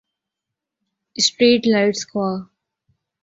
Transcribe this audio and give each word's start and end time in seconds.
street 1.15 1.61
lights 1.73 2.01
خوا 2.09 2.29